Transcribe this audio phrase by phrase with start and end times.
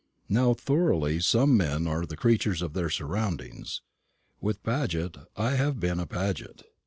[0.33, 3.83] How thoroughly some men are the creatures of their surroundings!
[4.39, 6.63] With Paget I have been a Paget.